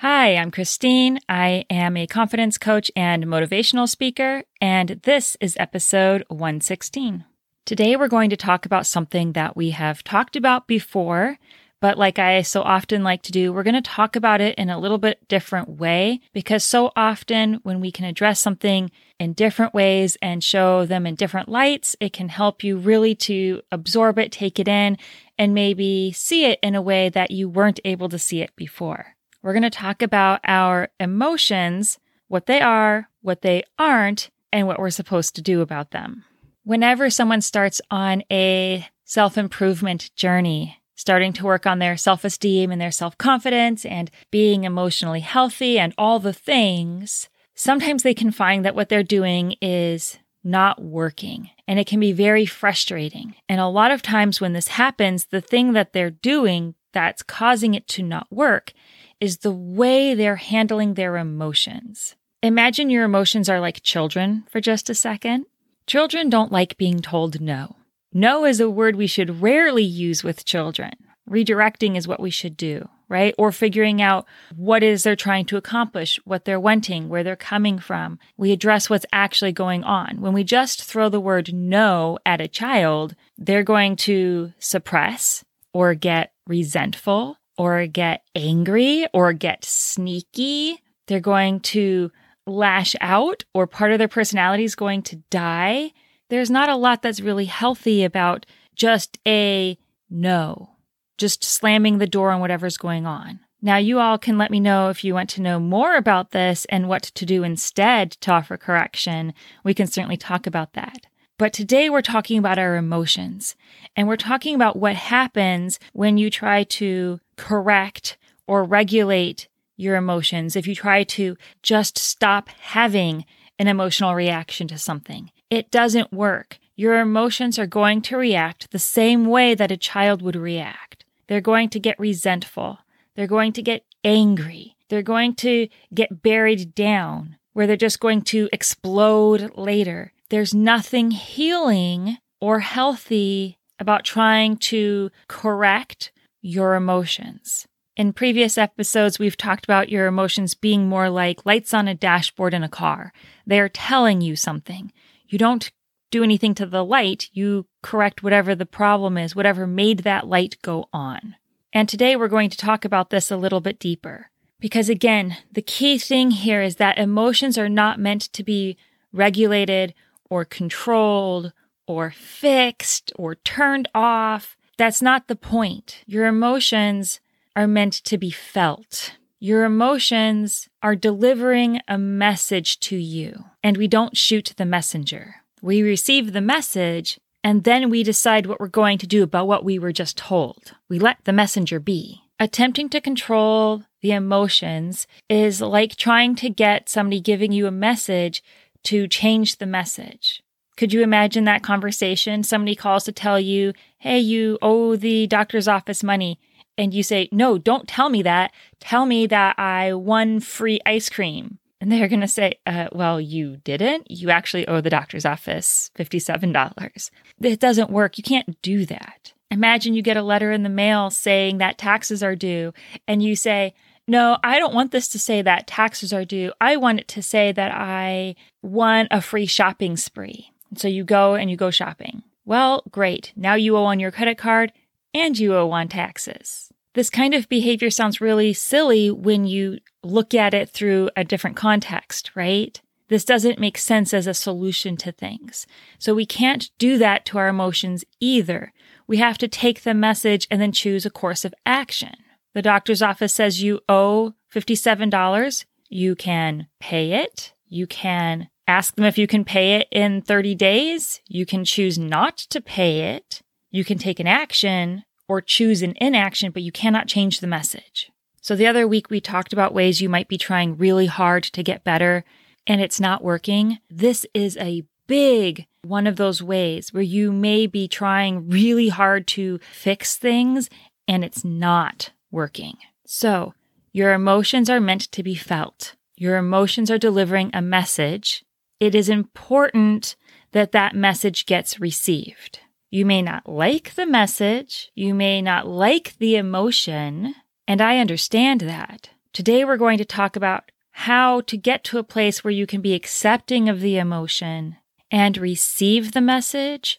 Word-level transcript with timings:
Hi, 0.00 0.34
I'm 0.36 0.50
Christine. 0.50 1.18
I 1.28 1.66
am 1.68 1.94
a 1.94 2.06
confidence 2.06 2.56
coach 2.56 2.90
and 2.96 3.26
motivational 3.26 3.86
speaker, 3.86 4.44
and 4.58 4.98
this 5.02 5.36
is 5.42 5.58
episode 5.60 6.24
116. 6.28 7.26
Today, 7.66 7.96
we're 7.96 8.08
going 8.08 8.30
to 8.30 8.36
talk 8.38 8.64
about 8.64 8.86
something 8.86 9.34
that 9.34 9.58
we 9.58 9.72
have 9.72 10.02
talked 10.02 10.36
about 10.36 10.66
before, 10.66 11.36
but 11.82 11.98
like 11.98 12.18
I 12.18 12.40
so 12.40 12.62
often 12.62 13.04
like 13.04 13.20
to 13.24 13.30
do, 13.30 13.52
we're 13.52 13.62
going 13.62 13.74
to 13.74 13.82
talk 13.82 14.16
about 14.16 14.40
it 14.40 14.54
in 14.54 14.70
a 14.70 14.78
little 14.78 14.96
bit 14.96 15.28
different 15.28 15.68
way 15.68 16.22
because 16.32 16.64
so 16.64 16.92
often 16.96 17.60
when 17.62 17.78
we 17.78 17.92
can 17.92 18.06
address 18.06 18.40
something 18.40 18.90
in 19.18 19.34
different 19.34 19.74
ways 19.74 20.16
and 20.22 20.42
show 20.42 20.86
them 20.86 21.06
in 21.06 21.14
different 21.14 21.50
lights, 21.50 21.94
it 22.00 22.14
can 22.14 22.30
help 22.30 22.64
you 22.64 22.78
really 22.78 23.14
to 23.16 23.60
absorb 23.70 24.18
it, 24.18 24.32
take 24.32 24.58
it 24.58 24.66
in, 24.66 24.96
and 25.36 25.52
maybe 25.52 26.10
see 26.10 26.46
it 26.46 26.58
in 26.62 26.74
a 26.74 26.80
way 26.80 27.10
that 27.10 27.30
you 27.30 27.50
weren't 27.50 27.80
able 27.84 28.08
to 28.08 28.18
see 28.18 28.40
it 28.40 28.56
before. 28.56 29.16
We're 29.42 29.52
going 29.54 29.62
to 29.62 29.70
talk 29.70 30.02
about 30.02 30.40
our 30.44 30.88
emotions, 30.98 31.98
what 32.28 32.46
they 32.46 32.60
are, 32.60 33.08
what 33.22 33.42
they 33.42 33.62
aren't, 33.78 34.30
and 34.52 34.66
what 34.66 34.78
we're 34.78 34.90
supposed 34.90 35.34
to 35.36 35.42
do 35.42 35.60
about 35.60 35.92
them. 35.92 36.24
Whenever 36.64 37.08
someone 37.08 37.40
starts 37.40 37.80
on 37.90 38.22
a 38.30 38.86
self 39.04 39.38
improvement 39.38 40.14
journey, 40.14 40.80
starting 40.94 41.32
to 41.32 41.44
work 41.44 41.66
on 41.66 41.78
their 41.78 41.96
self 41.96 42.24
esteem 42.24 42.70
and 42.70 42.80
their 42.80 42.90
self 42.90 43.16
confidence 43.16 43.86
and 43.86 44.10
being 44.30 44.64
emotionally 44.64 45.20
healthy 45.20 45.78
and 45.78 45.94
all 45.96 46.18
the 46.18 46.34
things, 46.34 47.30
sometimes 47.54 48.02
they 48.02 48.14
can 48.14 48.30
find 48.30 48.64
that 48.64 48.74
what 48.74 48.90
they're 48.90 49.02
doing 49.02 49.54
is 49.62 50.18
not 50.44 50.82
working 50.82 51.50
and 51.66 51.78
it 51.78 51.86
can 51.86 52.00
be 52.00 52.12
very 52.12 52.44
frustrating. 52.44 53.34
And 53.48 53.60
a 53.60 53.66
lot 53.66 53.90
of 53.90 54.02
times 54.02 54.40
when 54.40 54.52
this 54.52 54.68
happens, 54.68 55.26
the 55.26 55.40
thing 55.40 55.72
that 55.72 55.92
they're 55.92 56.10
doing 56.10 56.74
that's 56.92 57.22
causing 57.22 57.74
it 57.74 57.86
to 57.88 58.02
not 58.02 58.26
work 58.30 58.72
is 59.20 59.38
the 59.38 59.52
way 59.52 60.14
they're 60.14 60.36
handling 60.36 60.94
their 60.94 61.16
emotions. 61.16 62.16
Imagine 62.42 62.88
your 62.88 63.04
emotions 63.04 63.50
are 63.50 63.60
like 63.60 63.82
children 63.82 64.44
for 64.48 64.60
just 64.60 64.88
a 64.88 64.94
second. 64.94 65.44
Children 65.86 66.30
don't 66.30 66.50
like 66.50 66.78
being 66.78 67.00
told 67.00 67.40
no. 67.40 67.76
No 68.12 68.46
is 68.46 68.60
a 68.60 68.70
word 68.70 68.96
we 68.96 69.06
should 69.06 69.42
rarely 69.42 69.84
use 69.84 70.24
with 70.24 70.46
children. 70.46 70.92
Redirecting 71.28 71.96
is 71.96 72.08
what 72.08 72.18
we 72.18 72.30
should 72.30 72.56
do, 72.56 72.88
right? 73.08 73.34
Or 73.36 73.52
figuring 73.52 74.00
out 74.00 74.26
what 74.56 74.82
is 74.82 75.02
they're 75.02 75.16
trying 75.16 75.44
to 75.46 75.58
accomplish, 75.58 76.18
what 76.24 76.44
they're 76.44 76.58
wanting, 76.58 77.08
where 77.08 77.22
they're 77.22 77.36
coming 77.36 77.78
from. 77.78 78.18
We 78.36 78.52
address 78.52 78.88
what's 78.88 79.06
actually 79.12 79.52
going 79.52 79.84
on. 79.84 80.20
When 80.20 80.32
we 80.32 80.42
just 80.42 80.82
throw 80.82 81.08
the 81.08 81.20
word 81.20 81.52
no 81.52 82.18
at 82.24 82.40
a 82.40 82.48
child, 82.48 83.14
they're 83.36 83.62
going 83.62 83.96
to 83.96 84.54
suppress 84.58 85.44
or 85.72 85.94
get 85.94 86.32
resentful 86.46 87.36
or 87.60 87.86
get 87.86 88.22
angry 88.34 89.06
or 89.12 89.34
get 89.34 89.66
sneaky. 89.66 90.82
They're 91.08 91.20
going 91.20 91.60
to 91.60 92.10
lash 92.46 92.96
out 93.02 93.44
or 93.52 93.66
part 93.66 93.92
of 93.92 93.98
their 93.98 94.08
personality 94.08 94.64
is 94.64 94.74
going 94.74 95.02
to 95.02 95.16
die. 95.28 95.92
There's 96.30 96.50
not 96.50 96.70
a 96.70 96.76
lot 96.76 97.02
that's 97.02 97.20
really 97.20 97.44
healthy 97.44 98.02
about 98.02 98.46
just 98.74 99.18
a 99.28 99.76
no, 100.08 100.70
just 101.18 101.44
slamming 101.44 101.98
the 101.98 102.06
door 102.06 102.30
on 102.30 102.40
whatever's 102.40 102.78
going 102.78 103.04
on. 103.04 103.40
Now, 103.60 103.76
you 103.76 104.00
all 104.00 104.16
can 104.16 104.38
let 104.38 104.50
me 104.50 104.58
know 104.58 104.88
if 104.88 105.04
you 105.04 105.12
want 105.12 105.28
to 105.30 105.42
know 105.42 105.60
more 105.60 105.96
about 105.96 106.30
this 106.30 106.64
and 106.70 106.88
what 106.88 107.02
to 107.02 107.26
do 107.26 107.42
instead 107.44 108.12
to 108.12 108.32
offer 108.32 108.56
correction. 108.56 109.34
We 109.64 109.74
can 109.74 109.86
certainly 109.86 110.16
talk 110.16 110.46
about 110.46 110.72
that. 110.72 111.08
But 111.40 111.54
today 111.54 111.88
we're 111.88 112.02
talking 112.02 112.36
about 112.36 112.58
our 112.58 112.76
emotions 112.76 113.56
and 113.96 114.06
we're 114.06 114.16
talking 114.16 114.54
about 114.54 114.76
what 114.76 114.94
happens 114.94 115.78
when 115.94 116.18
you 116.18 116.28
try 116.28 116.64
to 116.64 117.18
correct 117.36 118.18
or 118.46 118.62
regulate 118.62 119.48
your 119.78 119.96
emotions. 119.96 120.54
If 120.54 120.66
you 120.66 120.74
try 120.74 121.02
to 121.02 121.38
just 121.62 121.96
stop 121.96 122.50
having 122.50 123.24
an 123.58 123.68
emotional 123.68 124.14
reaction 124.14 124.68
to 124.68 124.76
something, 124.76 125.30
it 125.48 125.70
doesn't 125.70 126.12
work. 126.12 126.58
Your 126.76 127.00
emotions 127.00 127.58
are 127.58 127.66
going 127.66 128.02
to 128.02 128.18
react 128.18 128.70
the 128.70 128.78
same 128.78 129.24
way 129.24 129.54
that 129.54 129.72
a 129.72 129.78
child 129.78 130.20
would 130.20 130.36
react. 130.36 131.06
They're 131.26 131.40
going 131.40 131.70
to 131.70 131.80
get 131.80 131.98
resentful. 131.98 132.80
They're 133.14 133.26
going 133.26 133.54
to 133.54 133.62
get 133.62 133.86
angry. 134.04 134.76
They're 134.90 135.00
going 135.00 135.36
to 135.36 135.68
get 135.94 136.22
buried 136.22 136.74
down 136.74 137.38
where 137.54 137.66
they're 137.66 137.76
just 137.76 137.98
going 137.98 138.20
to 138.24 138.50
explode 138.52 139.56
later. 139.56 140.12
There's 140.30 140.54
nothing 140.54 141.10
healing 141.10 142.18
or 142.40 142.60
healthy 142.60 143.58
about 143.80 144.04
trying 144.04 144.56
to 144.58 145.10
correct 145.26 146.12
your 146.40 146.76
emotions. 146.76 147.66
In 147.96 148.12
previous 148.12 148.56
episodes, 148.56 149.18
we've 149.18 149.36
talked 149.36 149.64
about 149.64 149.88
your 149.88 150.06
emotions 150.06 150.54
being 150.54 150.88
more 150.88 151.10
like 151.10 151.44
lights 151.44 151.74
on 151.74 151.88
a 151.88 151.96
dashboard 151.96 152.54
in 152.54 152.62
a 152.62 152.68
car. 152.68 153.12
They 153.44 153.58
are 153.58 153.68
telling 153.68 154.20
you 154.20 154.36
something. 154.36 154.92
You 155.26 155.36
don't 155.36 155.70
do 156.12 156.22
anything 156.22 156.54
to 156.54 156.66
the 156.66 156.84
light, 156.84 157.28
you 157.32 157.66
correct 157.82 158.22
whatever 158.22 158.54
the 158.54 158.66
problem 158.66 159.18
is, 159.18 159.36
whatever 159.36 159.66
made 159.66 160.00
that 160.00 160.26
light 160.26 160.56
go 160.62 160.88
on. 160.92 161.36
And 161.72 161.88
today 161.88 162.16
we're 162.16 162.28
going 162.28 162.50
to 162.50 162.56
talk 162.56 162.84
about 162.84 163.10
this 163.10 163.30
a 163.30 163.36
little 163.36 163.60
bit 163.60 163.78
deeper. 163.78 164.30
Because 164.60 164.88
again, 164.88 165.36
the 165.52 165.62
key 165.62 165.98
thing 165.98 166.30
here 166.30 166.62
is 166.62 166.76
that 166.76 166.98
emotions 166.98 167.58
are 167.58 167.68
not 167.68 167.98
meant 167.98 168.22
to 168.32 168.44
be 168.44 168.76
regulated 169.12 169.94
or 170.30 170.44
controlled 170.44 171.52
or 171.86 172.10
fixed 172.12 173.12
or 173.16 173.34
turned 173.34 173.88
off. 173.94 174.56
That's 174.78 175.02
not 175.02 175.28
the 175.28 175.36
point. 175.36 176.02
Your 176.06 176.26
emotions 176.26 177.20
are 177.56 177.66
meant 177.66 177.92
to 178.04 178.16
be 178.16 178.30
felt. 178.30 179.16
Your 179.40 179.64
emotions 179.64 180.68
are 180.82 180.94
delivering 180.94 181.80
a 181.88 181.98
message 181.98 182.78
to 182.80 182.96
you, 182.96 183.46
and 183.62 183.76
we 183.76 183.88
don't 183.88 184.16
shoot 184.16 184.54
the 184.56 184.64
messenger. 184.64 185.36
We 185.62 185.82
receive 185.82 186.32
the 186.32 186.40
message, 186.40 187.18
and 187.42 187.64
then 187.64 187.90
we 187.90 188.02
decide 188.02 188.46
what 188.46 188.60
we're 188.60 188.68
going 188.68 188.98
to 188.98 189.06
do 189.06 189.22
about 189.22 189.48
what 189.48 189.64
we 189.64 189.78
were 189.78 189.92
just 189.92 190.16
told. 190.16 190.72
We 190.88 190.98
let 190.98 191.24
the 191.24 191.32
messenger 191.32 191.80
be. 191.80 192.22
Attempting 192.38 192.88
to 192.90 193.00
control 193.00 193.82
the 194.00 194.12
emotions 194.12 195.06
is 195.28 195.60
like 195.60 195.96
trying 195.96 196.34
to 196.36 196.48
get 196.48 196.88
somebody 196.88 197.20
giving 197.20 197.52
you 197.52 197.66
a 197.66 197.70
message 197.70 198.42
to 198.84 199.08
change 199.08 199.58
the 199.58 199.66
message. 199.66 200.42
Could 200.76 200.92
you 200.92 201.02
imagine 201.02 201.44
that 201.44 201.62
conversation? 201.62 202.42
Somebody 202.42 202.74
calls 202.74 203.04
to 203.04 203.12
tell 203.12 203.38
you, 203.38 203.74
hey, 203.98 204.18
you 204.18 204.58
owe 204.62 204.96
the 204.96 205.26
doctor's 205.26 205.68
office 205.68 206.02
money. 206.02 206.40
And 206.78 206.94
you 206.94 207.02
say, 207.02 207.28
no, 207.30 207.58
don't 207.58 207.86
tell 207.86 208.08
me 208.08 208.22
that. 208.22 208.52
Tell 208.80 209.04
me 209.04 209.26
that 209.26 209.58
I 209.58 209.92
won 209.92 210.40
free 210.40 210.80
ice 210.86 211.10
cream. 211.10 211.58
And 211.80 211.90
they're 211.90 212.08
going 212.08 212.20
to 212.20 212.28
say, 212.28 212.54
uh, 212.66 212.88
well, 212.92 213.20
you 213.20 213.58
didn't. 213.58 214.10
You 214.10 214.30
actually 214.30 214.66
owe 214.68 214.80
the 214.80 214.90
doctor's 214.90 215.26
office 215.26 215.90
$57. 215.98 217.10
It 217.42 217.60
doesn't 217.60 217.90
work. 217.90 218.18
You 218.18 218.24
can't 218.24 218.60
do 218.62 218.86
that. 218.86 219.32
Imagine 219.50 219.94
you 219.94 220.02
get 220.02 220.16
a 220.16 220.22
letter 220.22 220.52
in 220.52 220.62
the 220.62 220.68
mail 220.68 221.10
saying 221.10 221.58
that 221.58 221.76
taxes 221.76 222.22
are 222.22 222.36
due, 222.36 222.72
and 223.08 223.22
you 223.22 223.34
say, 223.34 223.74
no, 224.10 224.38
I 224.42 224.58
don't 224.58 224.74
want 224.74 224.90
this 224.90 225.06
to 225.10 225.20
say 225.20 225.40
that 225.40 225.68
taxes 225.68 226.12
are 226.12 226.24
due. 226.24 226.52
I 226.60 226.76
want 226.76 226.98
it 226.98 227.06
to 227.08 227.22
say 227.22 227.52
that 227.52 227.70
I 227.72 228.34
won 228.60 229.06
a 229.08 229.20
free 229.20 229.46
shopping 229.46 229.96
spree. 229.96 230.50
So 230.74 230.88
you 230.88 231.04
go 231.04 231.36
and 231.36 231.48
you 231.48 231.56
go 231.56 231.70
shopping. 231.70 232.24
Well, 232.44 232.82
great. 232.90 233.32
Now 233.36 233.54
you 233.54 233.76
owe 233.76 233.84
on 233.84 234.00
your 234.00 234.10
credit 234.10 234.36
card 234.36 234.72
and 235.14 235.38
you 235.38 235.54
owe 235.54 235.70
on 235.70 235.86
taxes. 235.86 236.72
This 236.94 237.08
kind 237.08 237.34
of 237.34 237.48
behavior 237.48 237.88
sounds 237.88 238.20
really 238.20 238.52
silly 238.52 239.12
when 239.12 239.46
you 239.46 239.78
look 240.02 240.34
at 240.34 240.54
it 240.54 240.70
through 240.70 241.10
a 241.16 241.22
different 241.22 241.56
context, 241.56 242.32
right? 242.34 242.80
This 243.06 243.24
doesn't 243.24 243.60
make 243.60 243.78
sense 243.78 244.12
as 244.12 244.26
a 244.26 244.34
solution 244.34 244.96
to 244.96 245.12
things. 245.12 245.68
So 246.00 246.14
we 246.14 246.26
can't 246.26 246.68
do 246.78 246.98
that 246.98 247.24
to 247.26 247.38
our 247.38 247.46
emotions 247.46 248.04
either. 248.18 248.72
We 249.06 249.18
have 249.18 249.38
to 249.38 249.46
take 249.46 249.82
the 249.82 249.94
message 249.94 250.48
and 250.50 250.60
then 250.60 250.72
choose 250.72 251.06
a 251.06 251.10
course 251.10 251.44
of 251.44 251.54
action. 251.64 252.16
The 252.54 252.62
doctor's 252.62 253.02
office 253.02 253.32
says 253.32 253.62
you 253.62 253.80
owe 253.88 254.34
$57. 254.52 255.64
You 255.88 256.14
can 256.14 256.68
pay 256.80 257.12
it. 257.22 257.52
You 257.68 257.86
can 257.86 258.48
ask 258.66 258.94
them 258.94 259.04
if 259.04 259.18
you 259.18 259.26
can 259.26 259.44
pay 259.44 259.76
it 259.76 259.88
in 259.90 260.22
30 260.22 260.54
days. 260.54 261.20
You 261.28 261.46
can 261.46 261.64
choose 261.64 261.98
not 261.98 262.36
to 262.38 262.60
pay 262.60 263.14
it. 263.14 263.42
You 263.70 263.84
can 263.84 263.98
take 263.98 264.18
an 264.18 264.26
action 264.26 265.04
or 265.28 265.40
choose 265.40 265.82
an 265.82 265.94
inaction, 266.00 266.50
but 266.50 266.62
you 266.62 266.72
cannot 266.72 267.06
change 267.06 267.38
the 267.38 267.46
message. 267.46 268.10
So 268.40 268.56
the 268.56 268.66
other 268.66 268.88
week 268.88 269.10
we 269.10 269.20
talked 269.20 269.52
about 269.52 269.74
ways 269.74 270.00
you 270.00 270.08
might 270.08 270.28
be 270.28 270.38
trying 270.38 270.76
really 270.76 271.06
hard 271.06 271.44
to 271.44 271.62
get 271.62 271.84
better 271.84 272.24
and 272.66 272.80
it's 272.80 272.98
not 272.98 273.22
working. 273.22 273.78
This 273.88 274.26
is 274.34 274.56
a 274.56 274.84
big 275.06 275.66
one 275.82 276.06
of 276.06 276.16
those 276.16 276.42
ways 276.42 276.92
where 276.92 277.02
you 277.02 277.32
may 277.32 277.66
be 277.66 277.86
trying 277.86 278.48
really 278.48 278.88
hard 278.88 279.26
to 279.28 279.58
fix 279.72 280.16
things 280.16 280.68
and 281.06 281.24
it's 281.24 281.44
not 281.44 282.10
working. 282.30 282.76
So, 283.06 283.54
your 283.92 284.12
emotions 284.12 284.70
are 284.70 284.80
meant 284.80 285.10
to 285.12 285.22
be 285.22 285.34
felt. 285.34 285.96
Your 286.16 286.36
emotions 286.36 286.90
are 286.90 286.98
delivering 286.98 287.50
a 287.52 287.62
message. 287.62 288.44
It 288.78 288.94
is 288.94 289.08
important 289.08 290.16
that 290.52 290.72
that 290.72 290.94
message 290.94 291.46
gets 291.46 291.80
received. 291.80 292.60
You 292.90 293.06
may 293.06 293.22
not 293.22 293.48
like 293.48 293.94
the 293.94 294.06
message. 294.06 294.90
You 294.94 295.14
may 295.14 295.40
not 295.40 295.66
like 295.66 296.16
the 296.18 296.36
emotion. 296.36 297.34
And 297.68 297.80
I 297.80 297.98
understand 297.98 298.62
that. 298.62 299.10
Today, 299.32 299.64
we're 299.64 299.76
going 299.76 299.98
to 299.98 300.04
talk 300.04 300.36
about 300.36 300.70
how 300.90 301.40
to 301.42 301.56
get 301.56 301.84
to 301.84 301.98
a 301.98 302.04
place 302.04 302.42
where 302.42 302.50
you 302.50 302.66
can 302.66 302.80
be 302.80 302.94
accepting 302.94 303.68
of 303.68 303.80
the 303.80 303.96
emotion 303.96 304.76
and 305.10 305.38
receive 305.38 306.12
the 306.12 306.20
message 306.20 306.98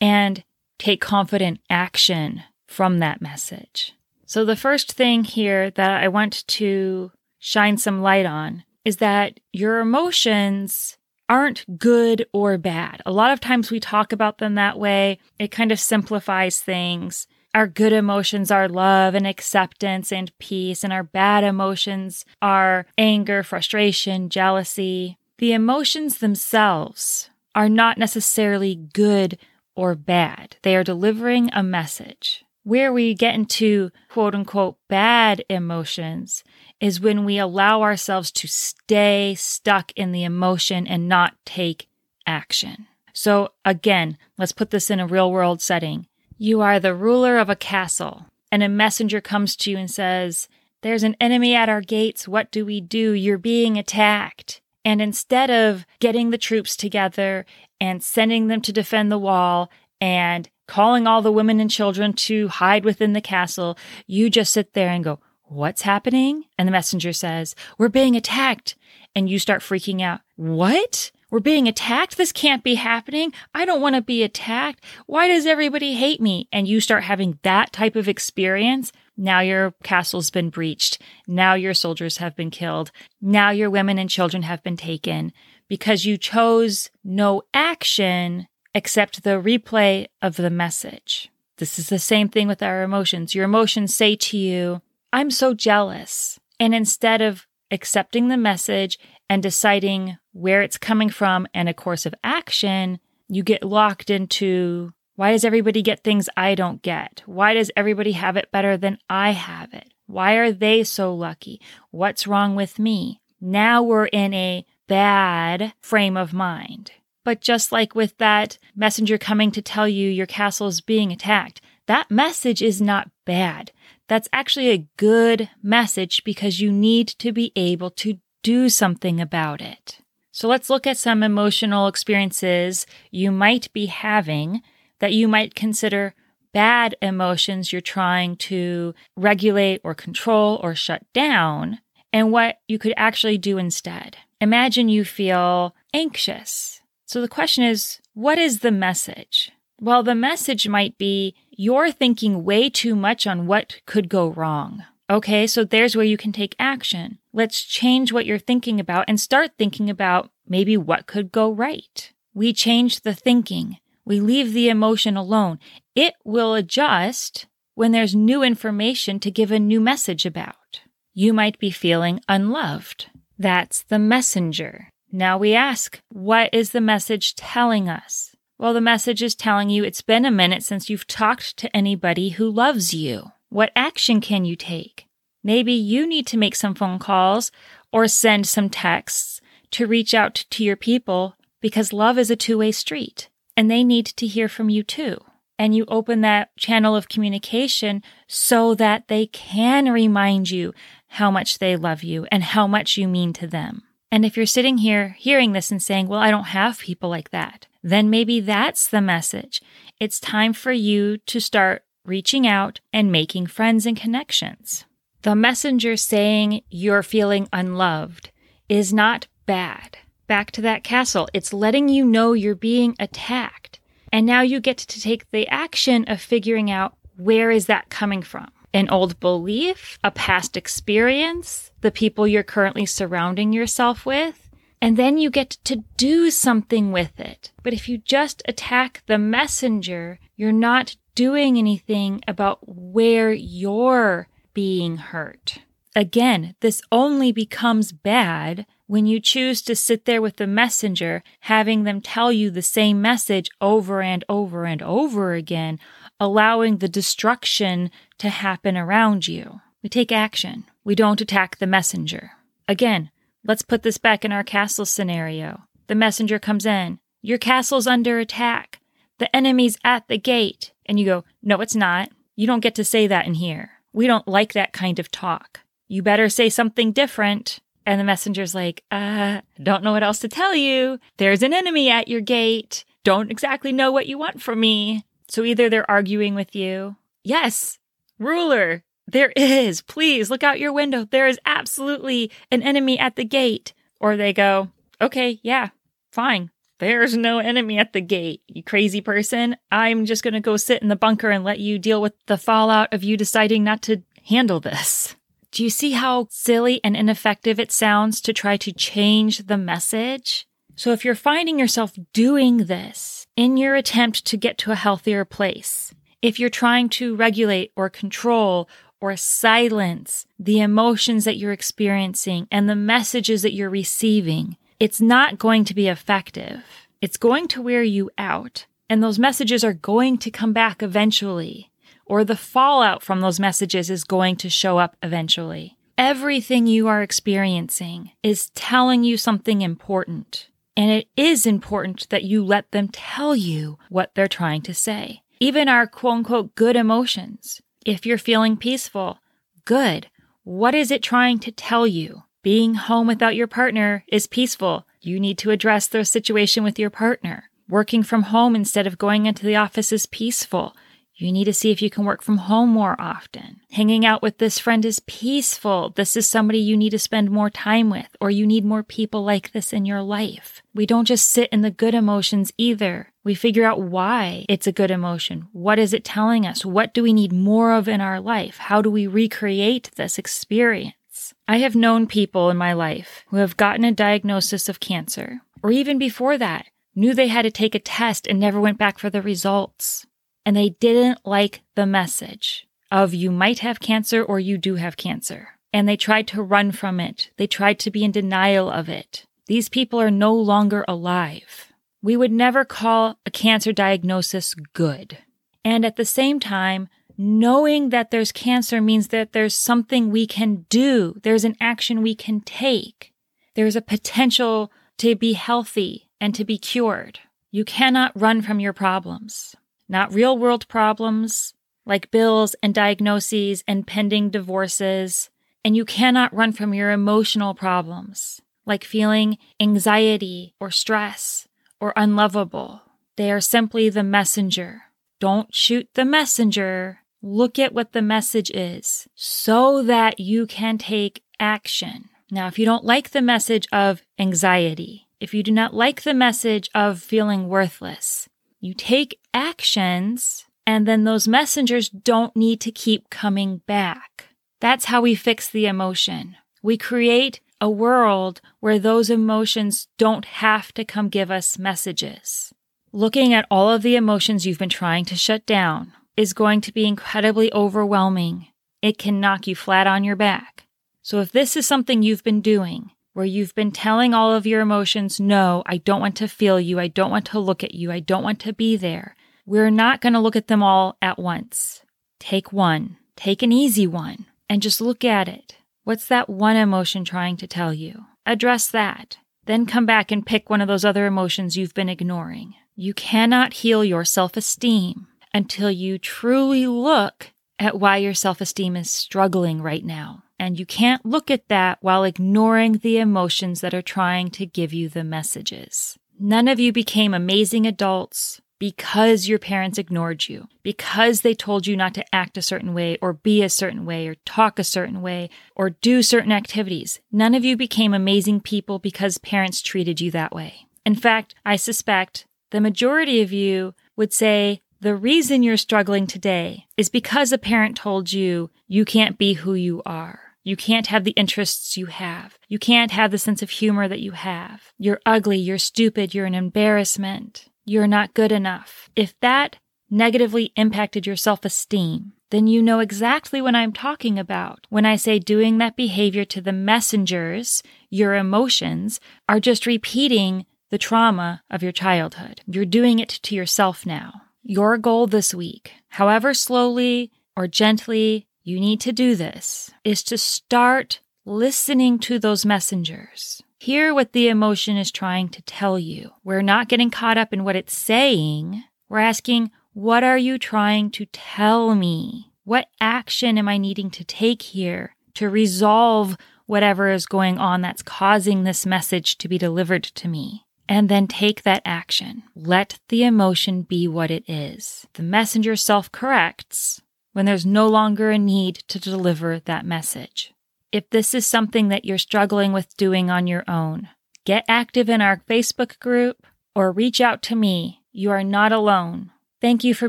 and 0.00 0.44
take 0.78 1.00
confident 1.00 1.60
action 1.68 2.42
from 2.66 2.98
that 2.98 3.20
message. 3.20 3.94
So, 4.30 4.44
the 4.44 4.54
first 4.54 4.92
thing 4.92 5.24
here 5.24 5.72
that 5.72 6.04
I 6.04 6.06
want 6.06 6.46
to 6.46 7.10
shine 7.40 7.78
some 7.78 8.00
light 8.00 8.26
on 8.26 8.62
is 8.84 8.98
that 8.98 9.40
your 9.52 9.80
emotions 9.80 10.98
aren't 11.28 11.80
good 11.80 12.24
or 12.32 12.56
bad. 12.56 13.02
A 13.04 13.10
lot 13.10 13.32
of 13.32 13.40
times 13.40 13.72
we 13.72 13.80
talk 13.80 14.12
about 14.12 14.38
them 14.38 14.54
that 14.54 14.78
way. 14.78 15.18
It 15.40 15.50
kind 15.50 15.72
of 15.72 15.80
simplifies 15.80 16.60
things. 16.60 17.26
Our 17.56 17.66
good 17.66 17.92
emotions 17.92 18.52
are 18.52 18.68
love 18.68 19.16
and 19.16 19.26
acceptance 19.26 20.12
and 20.12 20.30
peace, 20.38 20.84
and 20.84 20.92
our 20.92 21.02
bad 21.02 21.42
emotions 21.42 22.24
are 22.40 22.86
anger, 22.96 23.42
frustration, 23.42 24.28
jealousy. 24.28 25.18
The 25.38 25.54
emotions 25.54 26.18
themselves 26.18 27.30
are 27.56 27.68
not 27.68 27.98
necessarily 27.98 28.76
good 28.76 29.38
or 29.74 29.96
bad, 29.96 30.54
they 30.62 30.76
are 30.76 30.84
delivering 30.84 31.50
a 31.52 31.64
message. 31.64 32.44
Where 32.62 32.92
we 32.92 33.14
get 33.14 33.34
into 33.34 33.90
quote 34.08 34.34
unquote 34.34 34.76
bad 34.88 35.44
emotions 35.48 36.44
is 36.78 37.00
when 37.00 37.24
we 37.24 37.38
allow 37.38 37.82
ourselves 37.82 38.30
to 38.32 38.48
stay 38.48 39.34
stuck 39.34 39.92
in 39.96 40.12
the 40.12 40.24
emotion 40.24 40.86
and 40.86 41.08
not 41.08 41.34
take 41.46 41.88
action. 42.26 42.86
So, 43.12 43.52
again, 43.64 44.18
let's 44.38 44.52
put 44.52 44.70
this 44.70 44.90
in 44.90 45.00
a 45.00 45.06
real 45.06 45.30
world 45.30 45.60
setting. 45.60 46.06
You 46.38 46.60
are 46.60 46.78
the 46.78 46.94
ruler 46.94 47.38
of 47.38 47.50
a 47.50 47.56
castle, 47.56 48.26
and 48.52 48.62
a 48.62 48.68
messenger 48.68 49.20
comes 49.20 49.56
to 49.56 49.70
you 49.70 49.78
and 49.78 49.90
says, 49.90 50.48
There's 50.82 51.02
an 51.02 51.16
enemy 51.20 51.54
at 51.54 51.68
our 51.68 51.80
gates. 51.80 52.28
What 52.28 52.50
do 52.50 52.64
we 52.64 52.80
do? 52.80 53.12
You're 53.12 53.38
being 53.38 53.78
attacked. 53.78 54.60
And 54.84 55.02
instead 55.02 55.50
of 55.50 55.86
getting 55.98 56.30
the 56.30 56.38
troops 56.38 56.76
together 56.76 57.44
and 57.80 58.02
sending 58.02 58.46
them 58.46 58.62
to 58.62 58.72
defend 58.72 59.12
the 59.12 59.18
wall 59.18 59.70
and 60.00 60.48
calling 60.70 61.06
all 61.06 61.20
the 61.20 61.32
women 61.32 61.60
and 61.60 61.70
children 61.70 62.12
to 62.12 62.48
hide 62.48 62.84
within 62.84 63.12
the 63.12 63.20
castle, 63.20 63.76
you 64.06 64.30
just 64.30 64.52
sit 64.52 64.72
there 64.72 64.88
and 64.88 65.04
go, 65.04 65.18
What's 65.42 65.82
happening? 65.82 66.44
And 66.56 66.68
the 66.68 66.72
messenger 66.72 67.12
says, 67.12 67.56
We're 67.76 67.88
being 67.88 68.14
attacked. 68.14 68.76
And 69.16 69.28
you 69.28 69.40
start 69.40 69.62
freaking 69.62 70.00
out. 70.00 70.20
What? 70.36 71.10
We're 71.28 71.40
being 71.40 71.66
attacked? 71.66 72.16
This 72.16 72.30
can't 72.30 72.62
be 72.62 72.76
happening. 72.76 73.32
I 73.52 73.64
don't 73.64 73.80
want 73.80 73.96
to 73.96 74.02
be 74.02 74.22
attacked. 74.22 74.84
Why 75.06 75.26
does 75.26 75.46
everybody 75.46 75.94
hate 75.94 76.20
me? 76.20 76.48
And 76.52 76.68
you 76.68 76.80
start 76.80 77.02
having 77.02 77.40
that 77.42 77.72
type 77.72 77.96
of 77.96 78.08
experience. 78.08 78.92
Now 79.16 79.40
your 79.40 79.74
castle's 79.82 80.30
been 80.30 80.50
breached. 80.50 81.02
Now 81.26 81.54
your 81.54 81.74
soldiers 81.74 82.18
have 82.18 82.36
been 82.36 82.50
killed. 82.50 82.92
Now 83.20 83.50
your 83.50 83.70
women 83.70 83.98
and 83.98 84.08
children 84.08 84.44
have 84.44 84.62
been 84.62 84.76
taken 84.76 85.32
because 85.68 86.04
you 86.04 86.16
chose 86.16 86.90
no 87.02 87.42
action 87.52 88.46
except 88.74 89.22
the 89.22 89.40
replay 89.40 90.06
of 90.22 90.36
the 90.36 90.50
message. 90.50 91.30
This 91.58 91.78
is 91.78 91.88
the 91.88 91.98
same 91.98 92.28
thing 92.28 92.48
with 92.48 92.62
our 92.62 92.82
emotions. 92.82 93.34
Your 93.34 93.44
emotions 93.44 93.94
say 93.94 94.16
to 94.16 94.36
you, 94.36 94.80
I'm 95.12 95.30
so 95.30 95.54
jealous. 95.54 96.38
And 96.58 96.74
instead 96.74 97.20
of 97.20 97.46
accepting 97.70 98.28
the 98.28 98.36
message 98.36 98.98
and 99.28 99.42
deciding 99.42 100.18
where 100.32 100.62
it's 100.62 100.78
coming 100.78 101.10
from 101.10 101.46
and 101.52 101.68
a 101.68 101.74
course 101.74 102.06
of 102.06 102.14
action, 102.24 102.98
you 103.28 103.42
get 103.42 103.62
locked 103.62 104.10
into 104.10 104.92
why 105.16 105.32
does 105.32 105.44
everybody 105.44 105.82
get 105.82 106.02
things 106.02 106.30
I 106.36 106.54
don't 106.54 106.80
get? 106.80 107.22
Why 107.26 107.52
does 107.52 107.70
everybody 107.76 108.12
have 108.12 108.36
it 108.38 108.50
better 108.50 108.76
than 108.76 108.98
I 109.10 109.32
have 109.32 109.74
it? 109.74 109.92
Why 110.06 110.34
are 110.34 110.50
they 110.50 110.82
so 110.82 111.14
lucky? 111.14 111.60
What's 111.90 112.26
wrong 112.26 112.56
with 112.56 112.78
me? 112.78 113.20
Now 113.40 113.82
we're 113.82 114.06
in 114.06 114.32
a 114.32 114.64
bad 114.88 115.74
frame 115.80 116.16
of 116.16 116.32
mind. 116.32 116.92
But 117.24 117.40
just 117.40 117.70
like 117.72 117.94
with 117.94 118.16
that 118.18 118.58
messenger 118.74 119.18
coming 119.18 119.50
to 119.52 119.62
tell 119.62 119.88
you 119.88 120.08
your 120.08 120.26
castle 120.26 120.68
is 120.68 120.80
being 120.80 121.12
attacked, 121.12 121.60
that 121.86 122.10
message 122.10 122.62
is 122.62 122.80
not 122.80 123.10
bad. 123.24 123.72
That's 124.08 124.28
actually 124.32 124.70
a 124.70 124.86
good 124.96 125.50
message 125.62 126.24
because 126.24 126.60
you 126.60 126.72
need 126.72 127.08
to 127.08 127.32
be 127.32 127.52
able 127.56 127.90
to 127.92 128.18
do 128.42 128.68
something 128.68 129.20
about 129.20 129.60
it. 129.60 129.98
So 130.32 130.48
let's 130.48 130.70
look 130.70 130.86
at 130.86 130.96
some 130.96 131.22
emotional 131.22 131.86
experiences 131.86 132.86
you 133.10 133.30
might 133.30 133.72
be 133.72 133.86
having 133.86 134.62
that 135.00 135.12
you 135.12 135.28
might 135.28 135.54
consider 135.54 136.14
bad 136.52 136.96
emotions 137.02 137.72
you're 137.72 137.80
trying 137.80 138.36
to 138.36 138.94
regulate 139.16 139.80
or 139.84 139.94
control 139.94 140.60
or 140.62 140.74
shut 140.74 141.02
down 141.12 141.80
and 142.12 142.32
what 142.32 142.58
you 142.66 142.78
could 142.78 142.94
actually 142.96 143.38
do 143.38 143.58
instead. 143.58 144.16
Imagine 144.40 144.88
you 144.88 145.04
feel 145.04 145.74
anxious. 145.92 146.79
So 147.10 147.20
the 147.20 147.26
question 147.26 147.64
is, 147.64 147.98
what 148.14 148.38
is 148.38 148.60
the 148.60 148.70
message? 148.70 149.50
Well, 149.80 150.04
the 150.04 150.14
message 150.14 150.68
might 150.68 150.96
be 150.96 151.34
you're 151.50 151.90
thinking 151.90 152.44
way 152.44 152.70
too 152.70 152.94
much 152.94 153.26
on 153.26 153.48
what 153.48 153.80
could 153.84 154.08
go 154.08 154.28
wrong. 154.28 154.84
Okay, 155.10 155.48
so 155.48 155.64
there's 155.64 155.96
where 155.96 156.04
you 156.04 156.16
can 156.16 156.30
take 156.30 156.54
action. 156.60 157.18
Let's 157.32 157.64
change 157.64 158.12
what 158.12 158.26
you're 158.26 158.38
thinking 158.38 158.78
about 158.78 159.06
and 159.08 159.18
start 159.18 159.50
thinking 159.58 159.90
about 159.90 160.30
maybe 160.46 160.76
what 160.76 161.08
could 161.08 161.32
go 161.32 161.50
right. 161.50 162.12
We 162.32 162.52
change 162.52 163.00
the 163.00 163.16
thinking. 163.16 163.78
We 164.04 164.20
leave 164.20 164.52
the 164.52 164.68
emotion 164.68 165.16
alone. 165.16 165.58
It 165.96 166.14
will 166.22 166.54
adjust 166.54 167.48
when 167.74 167.90
there's 167.90 168.14
new 168.14 168.44
information 168.44 169.18
to 169.18 169.32
give 169.32 169.50
a 169.50 169.58
new 169.58 169.80
message 169.80 170.26
about. 170.26 170.82
You 171.12 171.32
might 171.32 171.58
be 171.58 171.72
feeling 171.72 172.20
unloved. 172.28 173.06
That's 173.36 173.82
the 173.82 173.98
messenger. 173.98 174.89
Now 175.12 175.38
we 175.38 175.54
ask, 175.54 176.00
what 176.10 176.50
is 176.52 176.70
the 176.70 176.80
message 176.80 177.34
telling 177.34 177.88
us? 177.88 178.36
Well, 178.58 178.72
the 178.72 178.80
message 178.80 179.22
is 179.22 179.34
telling 179.34 179.68
you 179.68 179.82
it's 179.82 180.02
been 180.02 180.24
a 180.24 180.30
minute 180.30 180.62
since 180.62 180.88
you've 180.88 181.06
talked 181.06 181.56
to 181.56 181.76
anybody 181.76 182.30
who 182.30 182.48
loves 182.48 182.94
you. 182.94 183.32
What 183.48 183.72
action 183.74 184.20
can 184.20 184.44
you 184.44 184.54
take? 184.54 185.06
Maybe 185.42 185.72
you 185.72 186.06
need 186.06 186.26
to 186.28 186.36
make 186.36 186.54
some 186.54 186.74
phone 186.74 187.00
calls 187.00 187.50
or 187.92 188.06
send 188.06 188.46
some 188.46 188.70
texts 188.70 189.40
to 189.72 189.86
reach 189.86 190.14
out 190.14 190.34
to 190.50 190.62
your 190.62 190.76
people 190.76 191.34
because 191.60 191.92
love 191.92 192.18
is 192.18 192.30
a 192.30 192.36
two 192.36 192.58
way 192.58 192.70
street 192.70 193.28
and 193.56 193.68
they 193.68 193.82
need 193.82 194.06
to 194.06 194.26
hear 194.26 194.48
from 194.48 194.70
you 194.70 194.84
too. 194.84 195.18
And 195.58 195.74
you 195.74 195.84
open 195.88 196.20
that 196.20 196.56
channel 196.56 196.94
of 196.94 197.08
communication 197.08 198.02
so 198.28 198.74
that 198.76 199.08
they 199.08 199.26
can 199.26 199.90
remind 199.90 200.50
you 200.50 200.72
how 201.08 201.30
much 201.30 201.58
they 201.58 201.76
love 201.76 202.02
you 202.04 202.26
and 202.30 202.42
how 202.42 202.66
much 202.66 202.96
you 202.96 203.08
mean 203.08 203.32
to 203.34 203.46
them. 203.46 203.82
And 204.12 204.24
if 204.24 204.36
you're 204.36 204.46
sitting 204.46 204.78
here 204.78 205.16
hearing 205.18 205.52
this 205.52 205.70
and 205.70 205.82
saying, 205.82 206.08
well, 206.08 206.20
I 206.20 206.30
don't 206.30 206.44
have 206.44 206.80
people 206.80 207.08
like 207.08 207.30
that, 207.30 207.66
then 207.82 208.10
maybe 208.10 208.40
that's 208.40 208.88
the 208.88 209.00
message. 209.00 209.62
It's 210.00 210.18
time 210.18 210.52
for 210.52 210.72
you 210.72 211.18
to 211.18 211.40
start 211.40 211.84
reaching 212.04 212.46
out 212.46 212.80
and 212.92 213.12
making 213.12 213.46
friends 213.46 213.86
and 213.86 213.96
connections. 213.96 214.84
The 215.22 215.34
messenger 215.34 215.96
saying 215.96 216.62
you're 216.70 217.02
feeling 217.02 217.48
unloved 217.52 218.30
is 218.68 218.92
not 218.92 219.28
bad. 219.46 219.98
Back 220.26 220.50
to 220.52 220.62
that 220.62 220.84
castle, 220.84 221.28
it's 221.34 221.52
letting 221.52 221.88
you 221.88 222.04
know 222.04 222.32
you're 222.32 222.54
being 222.54 222.96
attacked. 222.98 223.80
And 224.12 224.26
now 224.26 224.40
you 224.42 224.60
get 224.60 224.78
to 224.78 225.00
take 225.00 225.30
the 225.30 225.46
action 225.48 226.04
of 226.08 226.20
figuring 226.20 226.70
out 226.70 226.96
where 227.16 227.50
is 227.50 227.66
that 227.66 227.90
coming 227.90 228.22
from? 228.22 228.50
An 228.72 228.88
old 228.88 229.18
belief, 229.20 229.98
a 230.04 230.10
past 230.10 230.56
experience, 230.56 231.70
the 231.80 231.90
people 231.90 232.26
you're 232.26 232.42
currently 232.42 232.86
surrounding 232.86 233.52
yourself 233.52 234.06
with, 234.06 234.48
and 234.80 234.96
then 234.96 235.18
you 235.18 235.30
get 235.30 235.50
to 235.64 235.84
do 235.96 236.30
something 236.30 236.92
with 236.92 237.18
it. 237.20 237.52
But 237.62 237.72
if 237.72 237.88
you 237.88 237.98
just 237.98 238.42
attack 238.46 239.02
the 239.06 239.18
messenger, 239.18 240.18
you're 240.36 240.52
not 240.52 240.96
doing 241.14 241.58
anything 241.58 242.22
about 242.26 242.60
where 242.66 243.32
you're 243.32 244.28
being 244.54 244.96
hurt. 244.96 245.58
Again, 245.94 246.54
this 246.60 246.80
only 246.92 247.32
becomes 247.32 247.92
bad 247.92 248.64
when 248.90 249.06
you 249.06 249.20
choose 249.20 249.62
to 249.62 249.76
sit 249.76 250.04
there 250.04 250.20
with 250.20 250.34
the 250.34 250.48
messenger, 250.48 251.22
having 251.42 251.84
them 251.84 252.00
tell 252.00 252.32
you 252.32 252.50
the 252.50 252.60
same 252.60 253.00
message 253.00 253.48
over 253.60 254.02
and 254.02 254.24
over 254.28 254.64
and 254.64 254.82
over 254.82 255.32
again, 255.32 255.78
allowing 256.18 256.78
the 256.78 256.88
destruction 256.88 257.88
to 258.18 258.28
happen 258.28 258.76
around 258.76 259.28
you. 259.28 259.60
We 259.80 259.88
take 259.88 260.10
action. 260.10 260.64
We 260.82 260.96
don't 260.96 261.20
attack 261.20 261.58
the 261.58 261.68
messenger. 261.68 262.32
Again, 262.66 263.12
let's 263.44 263.62
put 263.62 263.84
this 263.84 263.96
back 263.96 264.24
in 264.24 264.32
our 264.32 264.42
castle 264.42 264.84
scenario. 264.84 265.60
The 265.86 265.94
messenger 265.94 266.40
comes 266.40 266.66
in 266.66 266.98
Your 267.22 267.38
castle's 267.38 267.86
under 267.86 268.18
attack. 268.18 268.80
The 269.18 269.34
enemy's 269.34 269.78
at 269.84 270.08
the 270.08 270.18
gate. 270.18 270.72
And 270.84 270.98
you 270.98 271.06
go, 271.06 271.24
No, 271.44 271.60
it's 271.60 271.76
not. 271.76 272.08
You 272.34 272.48
don't 272.48 272.58
get 272.58 272.74
to 272.74 272.84
say 272.84 273.06
that 273.06 273.28
in 273.28 273.34
here. 273.34 273.70
We 273.92 274.08
don't 274.08 274.26
like 274.26 274.52
that 274.54 274.72
kind 274.72 274.98
of 274.98 275.12
talk. 275.12 275.60
You 275.86 276.02
better 276.02 276.28
say 276.28 276.48
something 276.48 276.90
different. 276.90 277.60
And 277.90 277.98
the 277.98 278.04
messenger's 278.04 278.54
like, 278.54 278.84
uh, 278.92 279.40
don't 279.60 279.82
know 279.82 279.90
what 279.90 280.04
else 280.04 280.20
to 280.20 280.28
tell 280.28 280.54
you. 280.54 281.00
There's 281.16 281.42
an 281.42 281.52
enemy 281.52 281.90
at 281.90 282.06
your 282.06 282.20
gate. 282.20 282.84
Don't 283.02 283.32
exactly 283.32 283.72
know 283.72 283.90
what 283.90 284.06
you 284.06 284.16
want 284.16 284.40
from 284.40 284.60
me. 284.60 285.04
So 285.26 285.42
either 285.42 285.68
they're 285.68 285.90
arguing 285.90 286.36
with 286.36 286.54
you. 286.54 286.94
Yes, 287.24 287.80
ruler, 288.16 288.84
there 289.08 289.32
is. 289.34 289.82
Please 289.82 290.30
look 290.30 290.44
out 290.44 290.60
your 290.60 290.72
window. 290.72 291.04
There 291.04 291.26
is 291.26 291.40
absolutely 291.44 292.30
an 292.52 292.62
enemy 292.62 292.96
at 292.96 293.16
the 293.16 293.24
gate. 293.24 293.74
Or 293.98 294.16
they 294.16 294.32
go, 294.32 294.68
okay, 295.00 295.40
yeah, 295.42 295.70
fine. 296.12 296.52
There's 296.78 297.16
no 297.16 297.40
enemy 297.40 297.76
at 297.76 297.92
the 297.92 298.00
gate, 298.00 298.40
you 298.46 298.62
crazy 298.62 299.00
person. 299.00 299.56
I'm 299.72 300.04
just 300.04 300.22
going 300.22 300.34
to 300.34 300.40
go 300.40 300.56
sit 300.56 300.80
in 300.80 300.86
the 300.86 300.94
bunker 300.94 301.30
and 301.30 301.42
let 301.42 301.58
you 301.58 301.76
deal 301.76 302.00
with 302.00 302.12
the 302.26 302.38
fallout 302.38 302.94
of 302.94 303.02
you 303.02 303.16
deciding 303.16 303.64
not 303.64 303.82
to 303.82 304.02
handle 304.22 304.60
this. 304.60 305.16
Do 305.52 305.64
you 305.64 305.70
see 305.70 305.92
how 305.92 306.28
silly 306.30 306.80
and 306.84 306.96
ineffective 306.96 307.58
it 307.58 307.72
sounds 307.72 308.20
to 308.20 308.32
try 308.32 308.56
to 308.58 308.72
change 308.72 309.46
the 309.46 309.58
message? 309.58 310.46
So 310.76 310.92
if 310.92 311.04
you're 311.04 311.14
finding 311.16 311.58
yourself 311.58 311.92
doing 312.12 312.58
this 312.58 313.26
in 313.36 313.56
your 313.56 313.74
attempt 313.74 314.24
to 314.26 314.36
get 314.36 314.58
to 314.58 314.70
a 314.70 314.76
healthier 314.76 315.24
place, 315.24 315.92
if 316.22 316.38
you're 316.38 316.50
trying 316.50 316.88
to 316.90 317.16
regulate 317.16 317.72
or 317.74 317.90
control 317.90 318.68
or 319.00 319.16
silence 319.16 320.24
the 320.38 320.60
emotions 320.60 321.24
that 321.24 321.36
you're 321.36 321.52
experiencing 321.52 322.46
and 322.50 322.68
the 322.68 322.76
messages 322.76 323.42
that 323.42 323.54
you're 323.54 323.70
receiving, 323.70 324.56
it's 324.78 325.00
not 325.00 325.38
going 325.38 325.64
to 325.64 325.74
be 325.74 325.88
effective. 325.88 326.62
It's 327.00 327.16
going 327.16 327.48
to 327.48 327.62
wear 327.62 327.82
you 327.82 328.10
out, 328.18 328.66
and 328.88 329.02
those 329.02 329.18
messages 329.18 329.64
are 329.64 329.72
going 329.72 330.18
to 330.18 330.30
come 330.30 330.52
back 330.52 330.82
eventually, 330.82 331.69
or 332.10 332.24
the 332.24 332.36
fallout 332.36 333.04
from 333.04 333.20
those 333.20 333.38
messages 333.38 333.88
is 333.88 334.02
going 334.02 334.34
to 334.34 334.50
show 334.50 334.78
up 334.78 334.96
eventually. 335.00 335.78
Everything 335.96 336.66
you 336.66 336.88
are 336.88 337.02
experiencing 337.02 338.10
is 338.20 338.50
telling 338.50 339.04
you 339.04 339.16
something 339.16 339.62
important. 339.62 340.48
And 340.76 340.90
it 340.90 341.06
is 341.16 341.46
important 341.46 342.08
that 342.08 342.24
you 342.24 342.44
let 342.44 342.72
them 342.72 342.88
tell 342.88 343.36
you 343.36 343.78
what 343.90 344.10
they're 344.14 344.26
trying 344.26 344.62
to 344.62 344.74
say. 344.74 345.22
Even 345.38 345.68
our 345.68 345.86
quote 345.86 346.14
unquote 346.14 346.56
good 346.56 346.74
emotions. 346.74 347.62
If 347.86 348.04
you're 348.04 348.18
feeling 348.18 348.56
peaceful, 348.56 349.18
good. 349.64 350.08
What 350.42 350.74
is 350.74 350.90
it 350.90 351.04
trying 351.04 351.38
to 351.40 351.52
tell 351.52 351.86
you? 351.86 352.24
Being 352.42 352.74
home 352.74 353.06
without 353.06 353.36
your 353.36 353.46
partner 353.46 354.04
is 354.08 354.26
peaceful. 354.26 354.84
You 355.00 355.20
need 355.20 355.38
to 355.38 355.52
address 355.52 355.86
the 355.86 356.04
situation 356.04 356.64
with 356.64 356.76
your 356.76 356.90
partner. 356.90 357.50
Working 357.68 358.02
from 358.02 358.22
home 358.22 358.56
instead 358.56 358.88
of 358.88 358.98
going 358.98 359.26
into 359.26 359.46
the 359.46 359.54
office 359.54 359.92
is 359.92 360.06
peaceful. 360.06 360.74
You 361.20 361.32
need 361.32 361.44
to 361.44 361.52
see 361.52 361.70
if 361.70 361.82
you 361.82 361.90
can 361.90 362.06
work 362.06 362.22
from 362.22 362.38
home 362.38 362.70
more 362.70 362.96
often. 362.98 363.60
Hanging 363.72 364.06
out 364.06 364.22
with 364.22 364.38
this 364.38 364.58
friend 364.58 364.84
is 364.86 365.00
peaceful. 365.00 365.90
This 365.90 366.16
is 366.16 366.26
somebody 366.26 366.58
you 366.58 366.78
need 366.78 366.90
to 366.90 366.98
spend 366.98 367.30
more 367.30 367.50
time 367.50 367.90
with, 367.90 368.08
or 368.22 368.30
you 368.30 368.46
need 368.46 368.64
more 368.64 368.82
people 368.82 369.22
like 369.22 369.52
this 369.52 369.74
in 369.74 369.84
your 369.84 370.00
life. 370.00 370.62
We 370.74 370.86
don't 370.86 371.04
just 371.04 371.30
sit 371.30 371.50
in 371.50 371.60
the 371.60 371.70
good 371.70 371.94
emotions 371.94 372.52
either. 372.56 373.12
We 373.22 373.34
figure 373.34 373.66
out 373.66 373.82
why 373.82 374.46
it's 374.48 374.66
a 374.66 374.72
good 374.72 374.90
emotion. 374.90 375.48
What 375.52 375.78
is 375.78 375.92
it 375.92 376.04
telling 376.04 376.46
us? 376.46 376.64
What 376.64 376.94
do 376.94 377.02
we 377.02 377.12
need 377.12 377.34
more 377.34 377.74
of 377.74 377.86
in 377.86 378.00
our 378.00 378.18
life? 378.18 378.56
How 378.56 378.80
do 378.80 378.90
we 378.90 379.06
recreate 379.06 379.90
this 379.96 380.18
experience? 380.18 381.34
I 381.46 381.58
have 381.58 381.76
known 381.76 382.06
people 382.06 382.48
in 382.48 382.56
my 382.56 382.72
life 382.72 383.24
who 383.28 383.36
have 383.36 383.58
gotten 383.58 383.84
a 383.84 383.92
diagnosis 383.92 384.70
of 384.70 384.80
cancer, 384.80 385.42
or 385.62 385.70
even 385.70 385.98
before 385.98 386.38
that, 386.38 386.66
knew 386.94 387.12
they 387.12 387.28
had 387.28 387.42
to 387.42 387.50
take 387.50 387.74
a 387.74 387.78
test 387.78 388.26
and 388.26 388.40
never 388.40 388.58
went 388.58 388.78
back 388.78 388.98
for 388.98 389.10
the 389.10 389.20
results. 389.20 390.06
And 390.50 390.56
they 390.56 390.70
didn't 390.70 391.24
like 391.24 391.62
the 391.76 391.86
message 391.86 392.66
of 392.90 393.14
you 393.14 393.30
might 393.30 393.60
have 393.60 393.78
cancer 393.78 394.20
or 394.20 394.40
you 394.40 394.58
do 394.58 394.74
have 394.74 394.96
cancer. 394.96 395.50
And 395.72 395.88
they 395.88 395.96
tried 395.96 396.26
to 396.26 396.42
run 396.42 396.72
from 396.72 396.98
it. 396.98 397.30
They 397.36 397.46
tried 397.46 397.78
to 397.78 397.90
be 397.92 398.02
in 398.02 398.10
denial 398.10 398.68
of 398.68 398.88
it. 398.88 399.26
These 399.46 399.68
people 399.68 400.00
are 400.00 400.10
no 400.10 400.34
longer 400.34 400.84
alive. 400.88 401.72
We 402.02 402.16
would 402.16 402.32
never 402.32 402.64
call 402.64 403.20
a 403.24 403.30
cancer 403.30 403.72
diagnosis 403.72 404.54
good. 404.72 405.18
And 405.64 405.84
at 405.84 405.94
the 405.94 406.04
same 406.04 406.40
time, 406.40 406.88
knowing 407.16 407.90
that 407.90 408.10
there's 408.10 408.32
cancer 408.32 408.80
means 408.80 409.06
that 409.10 409.32
there's 409.32 409.54
something 409.54 410.10
we 410.10 410.26
can 410.26 410.66
do. 410.68 411.14
There's 411.22 411.44
an 411.44 411.54
action 411.60 412.02
we 412.02 412.16
can 412.16 412.40
take. 412.40 413.12
There's 413.54 413.76
a 413.76 413.80
potential 413.80 414.72
to 414.98 415.14
be 415.14 415.34
healthy 415.34 416.10
and 416.20 416.34
to 416.34 416.44
be 416.44 416.58
cured. 416.58 417.20
You 417.52 417.64
cannot 417.64 418.20
run 418.20 418.42
from 418.42 418.58
your 418.58 418.72
problems, 418.72 419.54
not 419.90 420.14
real 420.14 420.38
world 420.38 420.66
problems 420.68 421.54
like 421.84 422.10
bills 422.10 422.54
and 422.62 422.74
diagnoses 422.74 423.64
and 423.66 423.86
pending 423.86 424.30
divorces. 424.30 425.28
And 425.64 425.76
you 425.76 425.84
cannot 425.84 426.34
run 426.34 426.52
from 426.52 426.72
your 426.72 426.90
emotional 426.90 427.54
problems 427.54 428.40
like 428.64 428.84
feeling 428.84 429.36
anxiety 429.58 430.54
or 430.60 430.70
stress 430.70 431.48
or 431.80 431.92
unlovable. 431.96 432.82
They 433.16 433.32
are 433.32 433.40
simply 433.40 433.88
the 433.88 434.02
messenger. 434.02 434.82
Don't 435.18 435.54
shoot 435.54 435.88
the 435.94 436.04
messenger 436.04 437.00
Look 437.22 437.58
at 437.58 437.74
what 437.74 437.92
the 437.92 438.00
message 438.00 438.50
is 438.50 439.06
so 439.14 439.82
that 439.82 440.18
you 440.18 440.46
can 440.46 440.78
take 440.78 441.22
action. 441.38 442.08
Now, 442.30 442.46
if 442.46 442.58
you 442.58 442.64
don't 442.64 442.84
like 442.84 443.10
the 443.10 443.20
message 443.20 443.66
of 443.72 444.02
anxiety, 444.18 445.08
if 445.20 445.34
you 445.34 445.42
do 445.42 445.52
not 445.52 445.74
like 445.74 446.02
the 446.02 446.14
message 446.14 446.70
of 446.74 447.02
feeling 447.02 447.48
worthless, 447.48 448.29
you 448.60 448.74
take 448.74 449.18
actions 449.34 450.44
and 450.66 450.86
then 450.86 451.04
those 451.04 451.26
messengers 451.26 451.88
don't 451.88 452.36
need 452.36 452.60
to 452.60 452.70
keep 452.70 453.10
coming 453.10 453.58
back. 453.66 454.28
That's 454.60 454.86
how 454.86 455.00
we 455.00 455.14
fix 455.14 455.48
the 455.48 455.66
emotion. 455.66 456.36
We 456.62 456.76
create 456.76 457.40
a 457.60 457.70
world 457.70 458.40
where 458.60 458.78
those 458.78 459.10
emotions 459.10 459.88
don't 459.98 460.24
have 460.26 460.72
to 460.74 460.84
come 460.84 461.08
give 461.08 461.30
us 461.30 461.58
messages. 461.58 462.52
Looking 462.92 463.32
at 463.32 463.46
all 463.50 463.70
of 463.70 463.82
the 463.82 463.96
emotions 463.96 464.46
you've 464.46 464.58
been 464.58 464.68
trying 464.68 465.04
to 465.06 465.16
shut 465.16 465.46
down, 465.46 465.92
is 466.20 466.34
going 466.34 466.60
to 466.60 466.72
be 466.72 466.86
incredibly 466.86 467.50
overwhelming. 467.54 468.46
It 468.82 468.98
can 468.98 469.20
knock 469.20 469.46
you 469.46 469.56
flat 469.56 469.86
on 469.86 470.04
your 470.04 470.16
back. 470.16 470.66
So 471.00 471.20
if 471.20 471.32
this 471.32 471.56
is 471.56 471.66
something 471.66 472.02
you've 472.02 472.22
been 472.22 472.42
doing, 472.42 472.90
where 473.12 473.26
you've 473.26 473.54
been 473.54 473.72
telling 473.72 474.14
all 474.14 474.32
of 474.32 474.46
your 474.46 474.60
emotions, 474.60 475.20
no, 475.20 475.62
I 475.66 475.78
don't 475.78 476.00
want 476.00 476.16
to 476.16 476.28
feel 476.28 476.60
you, 476.60 476.78
I 476.78 476.88
don't 476.88 477.10
want 477.10 477.26
to 477.26 477.38
look 477.38 477.64
at 477.64 477.74
you, 477.74 477.90
I 477.90 478.00
don't 478.00 478.22
want 478.22 478.40
to 478.40 478.52
be 478.52 478.76
there, 478.76 479.16
we're 479.46 479.70
not 479.70 480.00
going 480.00 480.12
to 480.12 480.20
look 480.20 480.36
at 480.36 480.48
them 480.48 480.62
all 480.62 480.96
at 481.02 481.18
once. 481.18 481.82
Take 482.18 482.52
one, 482.52 482.98
take 483.16 483.42
an 483.42 483.52
easy 483.52 483.86
one, 483.86 484.26
and 484.48 484.62
just 484.62 484.80
look 484.80 485.04
at 485.04 485.28
it. 485.28 485.56
What's 485.84 486.06
that 486.06 486.28
one 486.28 486.56
emotion 486.56 487.04
trying 487.04 487.36
to 487.38 487.46
tell 487.46 487.74
you? 487.74 488.04
Address 488.26 488.68
that. 488.68 489.18
Then 489.46 489.66
come 489.66 489.86
back 489.86 490.12
and 490.12 490.24
pick 490.24 490.48
one 490.48 490.60
of 490.60 490.68
those 490.68 490.84
other 490.84 491.06
emotions 491.06 491.56
you've 491.56 491.74
been 491.74 491.88
ignoring. 491.88 492.54
You 492.76 492.94
cannot 492.94 493.54
heal 493.54 493.84
your 493.84 494.04
self 494.04 494.36
esteem 494.36 495.08
until 495.34 495.70
you 495.70 495.98
truly 495.98 496.66
look 496.66 497.32
at 497.58 497.78
why 497.78 497.96
your 497.96 498.14
self 498.14 498.40
esteem 498.40 498.76
is 498.76 498.90
struggling 498.90 499.60
right 499.62 499.84
now. 499.84 500.22
And 500.40 500.58
you 500.58 500.64
can't 500.64 501.04
look 501.04 501.30
at 501.30 501.48
that 501.48 501.76
while 501.82 502.02
ignoring 502.02 502.78
the 502.78 502.96
emotions 502.96 503.60
that 503.60 503.74
are 503.74 503.82
trying 503.82 504.30
to 504.30 504.46
give 504.46 504.72
you 504.72 504.88
the 504.88 505.04
messages. 505.04 505.98
None 506.18 506.48
of 506.48 506.58
you 506.58 506.72
became 506.72 507.12
amazing 507.12 507.66
adults 507.66 508.40
because 508.58 509.28
your 509.28 509.38
parents 509.38 509.76
ignored 509.76 510.30
you, 510.30 510.48
because 510.62 511.20
they 511.20 511.34
told 511.34 511.66
you 511.66 511.76
not 511.76 511.92
to 511.92 512.14
act 512.14 512.38
a 512.38 512.42
certain 512.42 512.72
way 512.72 512.96
or 513.02 513.12
be 513.12 513.42
a 513.42 513.50
certain 513.50 513.84
way 513.84 514.08
or 514.08 514.14
talk 514.24 514.58
a 514.58 514.64
certain 514.64 515.02
way 515.02 515.28
or 515.54 515.68
do 515.68 516.02
certain 516.02 516.32
activities. 516.32 517.00
None 517.12 517.34
of 517.34 517.44
you 517.44 517.54
became 517.54 517.92
amazing 517.92 518.40
people 518.40 518.78
because 518.78 519.18
parents 519.18 519.60
treated 519.60 520.00
you 520.00 520.10
that 520.12 520.32
way. 520.32 520.66
In 520.86 520.94
fact, 520.94 521.34
I 521.44 521.56
suspect 521.56 522.24
the 522.50 522.62
majority 522.62 523.20
of 523.20 523.30
you 523.30 523.74
would 523.94 524.14
say, 524.14 524.62
the 524.80 524.96
reason 524.96 525.42
you're 525.42 525.58
struggling 525.58 526.06
today 526.06 526.64
is 526.78 526.88
because 526.88 527.30
a 527.30 527.36
parent 527.36 527.76
told 527.76 528.14
you 528.14 528.48
you 528.66 528.86
can't 528.86 529.18
be 529.18 529.34
who 529.34 529.52
you 529.52 529.82
are. 529.84 530.29
You 530.42 530.56
can't 530.56 530.86
have 530.86 531.04
the 531.04 531.10
interests 531.12 531.76
you 531.76 531.86
have. 531.86 532.38
You 532.48 532.58
can't 532.58 532.90
have 532.92 533.10
the 533.10 533.18
sense 533.18 533.42
of 533.42 533.50
humor 533.50 533.88
that 533.88 534.00
you 534.00 534.12
have. 534.12 534.72
You're 534.78 535.00
ugly. 535.04 535.38
You're 535.38 535.58
stupid. 535.58 536.14
You're 536.14 536.26
an 536.26 536.34
embarrassment. 536.34 537.46
You're 537.64 537.86
not 537.86 538.14
good 538.14 538.32
enough. 538.32 538.88
If 538.96 539.14
that 539.20 539.58
negatively 539.90 540.52
impacted 540.56 541.06
your 541.06 541.16
self 541.16 541.44
esteem, 541.44 542.12
then 542.30 542.46
you 542.46 542.62
know 542.62 542.78
exactly 542.78 543.42
what 543.42 543.56
I'm 543.56 543.72
talking 543.72 544.18
about 544.18 544.66
when 544.70 544.86
I 544.86 544.96
say 544.96 545.18
doing 545.18 545.58
that 545.58 545.76
behavior 545.76 546.24
to 546.26 546.40
the 546.40 546.52
messengers, 546.52 547.62
your 547.90 548.14
emotions, 548.14 549.00
are 549.28 549.40
just 549.40 549.66
repeating 549.66 550.46
the 550.70 550.78
trauma 550.78 551.42
of 551.50 551.62
your 551.62 551.72
childhood. 551.72 552.40
You're 552.46 552.64
doing 552.64 553.00
it 553.00 553.08
to 553.08 553.34
yourself 553.34 553.84
now. 553.84 554.22
Your 554.42 554.78
goal 554.78 555.06
this 555.06 555.34
week, 555.34 555.72
however 555.88 556.32
slowly 556.32 557.10
or 557.36 557.46
gently 557.46 558.26
you 558.50 558.58
need 558.60 558.80
to 558.80 558.92
do 558.92 559.14
this, 559.14 559.70
is 559.84 560.02
to 560.02 560.18
start 560.18 561.00
listening 561.24 561.98
to 562.00 562.18
those 562.18 562.44
messengers. 562.44 563.42
Hear 563.58 563.94
what 563.94 564.12
the 564.12 564.28
emotion 564.28 564.76
is 564.76 564.90
trying 564.90 565.28
to 565.28 565.42
tell 565.42 565.78
you. 565.78 566.10
We're 566.24 566.42
not 566.42 566.68
getting 566.68 566.90
caught 566.90 567.16
up 567.16 567.32
in 567.32 567.44
what 567.44 567.56
it's 567.56 567.76
saying. 567.76 568.64
We're 568.88 568.98
asking, 568.98 569.52
what 569.72 570.02
are 570.02 570.18
you 570.18 570.38
trying 570.38 570.90
to 570.92 571.06
tell 571.06 571.74
me? 571.74 572.32
What 572.44 572.68
action 572.80 573.38
am 573.38 573.48
I 573.48 573.58
needing 573.58 573.90
to 573.90 574.04
take 574.04 574.42
here 574.42 574.96
to 575.14 575.28
resolve 575.28 576.16
whatever 576.46 576.88
is 576.88 577.06
going 577.06 577.38
on 577.38 577.60
that's 577.60 577.82
causing 577.82 578.42
this 578.42 578.66
message 578.66 579.16
to 579.18 579.28
be 579.28 579.38
delivered 579.38 579.84
to 579.84 580.08
me? 580.08 580.46
And 580.68 580.88
then 580.88 581.06
take 581.06 581.42
that 581.42 581.62
action. 581.64 582.22
Let 582.34 582.78
the 582.88 583.04
emotion 583.04 583.62
be 583.62 583.86
what 583.86 584.10
it 584.10 584.24
is. 584.28 584.86
The 584.94 585.02
messenger 585.02 585.54
self 585.54 585.92
corrects 585.92 586.80
when 587.12 587.26
there's 587.26 587.46
no 587.46 587.66
longer 587.66 588.10
a 588.10 588.18
need 588.18 588.56
to 588.68 588.78
deliver 588.78 589.40
that 589.40 589.66
message. 589.66 590.32
If 590.72 590.88
this 590.90 591.14
is 591.14 591.26
something 591.26 591.68
that 591.68 591.84
you're 591.84 591.98
struggling 591.98 592.52
with 592.52 592.76
doing 592.76 593.10
on 593.10 593.26
your 593.26 593.44
own, 593.48 593.88
get 594.24 594.44
active 594.48 594.88
in 594.88 595.00
our 595.00 595.18
Facebook 595.28 595.78
group 595.80 596.26
or 596.54 596.70
reach 596.70 597.00
out 597.00 597.22
to 597.22 597.36
me. 597.36 597.82
You 597.92 598.10
are 598.10 598.24
not 598.24 598.52
alone. 598.52 599.10
Thank 599.40 599.64
you 599.64 599.74
for 599.74 599.88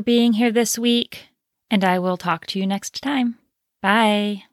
being 0.00 0.34
here 0.34 0.50
this 0.50 0.78
week, 0.78 1.28
and 1.70 1.84
I 1.84 1.98
will 1.98 2.16
talk 2.16 2.46
to 2.46 2.58
you 2.58 2.66
next 2.66 3.00
time. 3.02 3.38
Bye. 3.80 4.44